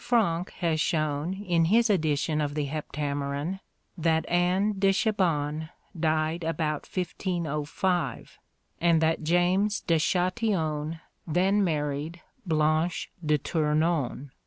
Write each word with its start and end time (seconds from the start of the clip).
Franck 0.03 0.49
has 0.53 0.81
shown, 0.81 1.35
in 1.43 1.65
his 1.65 1.87
edition 1.87 2.41
of 2.41 2.55
the 2.55 2.65
Heptameron, 2.67 3.59
that 3.95 4.27
Anne 4.27 4.73
de 4.79 4.91
Chabannes 4.91 5.69
died 5.95 6.43
about 6.43 6.89
1505, 6.91 8.39
and 8.81 8.99
that 8.99 9.21
James 9.23 9.81
de 9.81 9.99
Chastillon 9.99 10.99
then 11.27 11.63
married 11.63 12.19
Blanche 12.47 13.11
de 13.23 13.37
Tournon. 13.37 14.31